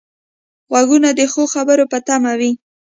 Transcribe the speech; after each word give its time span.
غوږونه 0.69 1.09
د 1.19 1.21
ښو 1.31 1.43
خبرو 1.53 1.83
په 1.91 1.97
تمه 2.07 2.33
وي 2.39 2.51